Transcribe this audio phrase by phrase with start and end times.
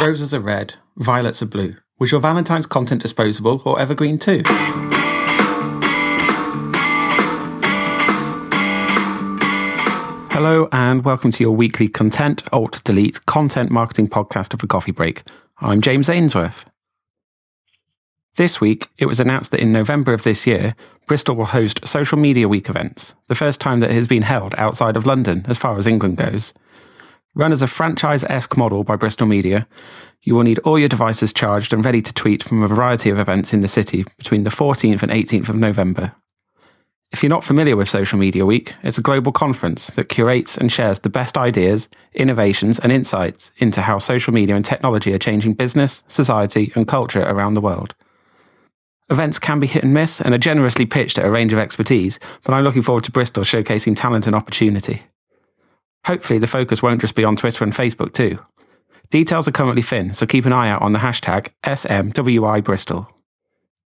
[0.00, 1.76] Roses are red, violets are blue.
[2.00, 4.42] Was your Valentine's content disposable or evergreen too?
[10.32, 14.90] Hello, and welcome to your weekly Content Alt Delete content marketing podcast of the Coffee
[14.90, 15.22] Break.
[15.60, 16.66] I'm James Ainsworth.
[18.34, 20.74] This week, it was announced that in November of this year,
[21.06, 24.56] Bristol will host Social Media Week events, the first time that it has been held
[24.58, 26.52] outside of London as far as England goes.
[27.36, 29.66] Run as a franchise esque model by Bristol Media,
[30.22, 33.18] you will need all your devices charged and ready to tweet from a variety of
[33.18, 36.12] events in the city between the 14th and 18th of November.
[37.10, 40.70] If you're not familiar with Social Media Week, it's a global conference that curates and
[40.70, 45.54] shares the best ideas, innovations, and insights into how social media and technology are changing
[45.54, 47.94] business, society, and culture around the world.
[49.10, 52.18] Events can be hit and miss and are generously pitched at a range of expertise,
[52.44, 55.02] but I'm looking forward to Bristol showcasing talent and opportunity.
[56.06, 58.38] Hopefully, the focus won't just be on Twitter and Facebook too.
[59.10, 63.06] Details are currently thin, so keep an eye out on the hashtag SMWIBristol.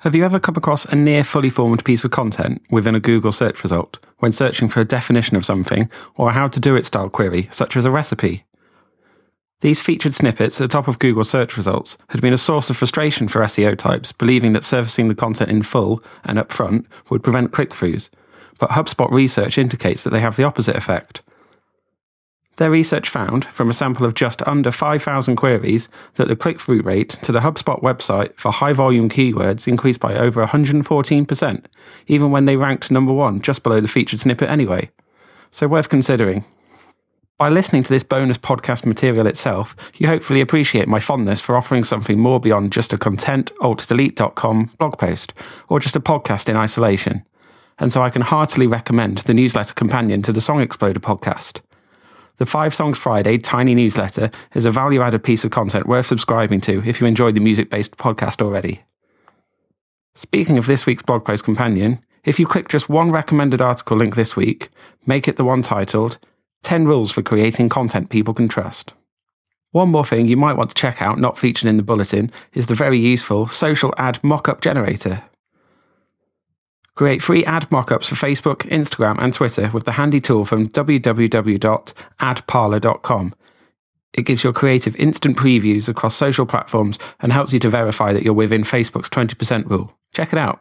[0.00, 3.32] Have you ever come across a near fully formed piece of content within a Google
[3.32, 6.84] search result when searching for a definition of something or a how to do it
[6.84, 8.44] style query, such as a recipe?
[9.60, 12.76] These featured snippets at the top of Google search results had been a source of
[12.76, 17.22] frustration for SEO types, believing that surfacing the content in full and up front would
[17.22, 18.10] prevent click throughs.
[18.58, 21.22] But HubSpot research indicates that they have the opposite effect.
[22.56, 26.82] Their research found, from a sample of just under 5,000 queries, that the click through
[26.82, 31.64] rate to the HubSpot website for high volume keywords increased by over 114%,
[32.06, 34.90] even when they ranked number one just below the featured snippet anyway.
[35.50, 36.44] So, worth considering.
[37.36, 41.82] By listening to this bonus podcast material itself, you hopefully appreciate my fondness for offering
[41.82, 45.32] something more beyond just a content altdelete.com blog post
[45.68, 47.24] or just a podcast in isolation.
[47.80, 51.60] And so I can heartily recommend the newsletter companion to the Song Exploder podcast.
[52.38, 56.60] The Five Songs Friday tiny newsletter is a value added piece of content worth subscribing
[56.62, 58.82] to if you enjoyed the music based podcast already.
[60.16, 64.16] Speaking of this week's blog post companion, if you click just one recommended article link
[64.16, 64.70] this week,
[65.06, 66.18] make it the one titled
[66.64, 68.94] 10 Rules for Creating Content People Can Trust.
[69.70, 72.66] One more thing you might want to check out, not featured in the bulletin, is
[72.66, 75.22] the very useful Social Ad Mockup Generator.
[76.94, 83.34] Create free ad mockups for Facebook, Instagram, and Twitter with the handy tool from www.adparlor.com.
[84.12, 88.22] It gives your creative instant previews across social platforms and helps you to verify that
[88.22, 89.92] you're within Facebook's 20% rule.
[90.12, 90.60] Check it out.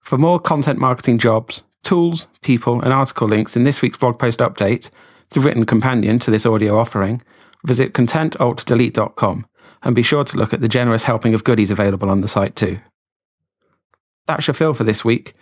[0.00, 4.40] For more content marketing jobs, tools, people, and article links in this week's blog post
[4.40, 4.90] update,
[5.30, 7.22] the written companion to this audio offering,
[7.64, 9.46] visit contentaltdelete.com
[9.82, 12.56] and be sure to look at the generous helping of goodies available on the site
[12.56, 12.80] too.
[14.30, 15.34] That's your fill for this week.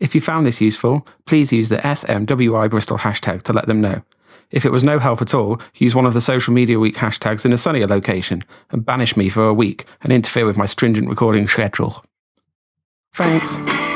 [0.00, 4.02] If you found this useful, please use the SMWI Bristol hashtag to let them know.
[4.50, 7.46] If it was no help at all, use one of the social media week hashtags
[7.46, 11.08] in a sunnier location and banish me for a week and interfere with my stringent
[11.08, 12.04] recording schedule.
[13.14, 13.93] Thanks.